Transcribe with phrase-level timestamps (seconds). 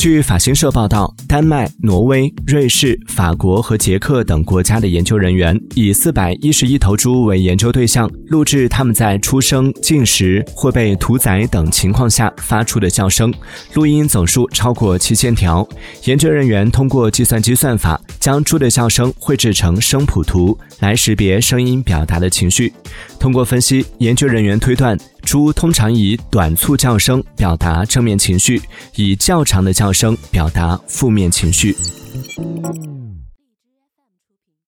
[0.00, 13.30] 据法新社报道，丹麦、挪威、瑞士、法国和捷克等国家的研究人员以四百一十一头猪为研究对象，录制它们在出生、进食或被屠宰等情况下发出的叫声，
[13.74, 15.68] 录音总数超过七千条。
[16.04, 22.72] 研究人员通过计算机算法，将猪的叫声绘制成声谱图，来识别声音表达的情绪。
[23.18, 24.98] 通过分析，研究人员推断。
[25.22, 28.60] 猪通常以短促叫声表达正面情绪，
[28.96, 31.76] 以较长的叫声表达负面情绪。